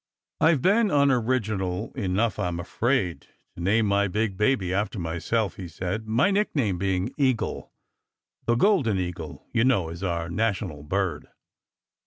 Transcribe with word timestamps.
"I 0.39 0.55
ve 0.55 0.57
been 0.61 0.89
unoriginal 0.89 1.91
enough, 1.93 2.39
I 2.39 2.47
m 2.47 2.59
afraid, 2.59 3.27
to 3.55 3.61
name 3.61 3.85
my 3.85 4.07
big 4.07 4.35
baby 4.35 4.73
after 4.73 4.97
myself," 4.97 5.57
he 5.57 5.67
said," 5.67 6.07
my 6.07 6.31
nickname 6.31 6.79
being 6.79 7.13
Eagle. 7.19 7.71
The 8.47 8.55
golden 8.55 8.97
eagle, 8.97 9.45
you 9.53 9.63
know, 9.63 9.89
is 9.89 10.01
our 10.01 10.27
national 10.27 10.81
bird." 10.81 11.27